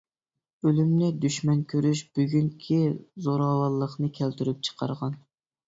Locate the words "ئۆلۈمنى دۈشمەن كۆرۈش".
0.35-2.01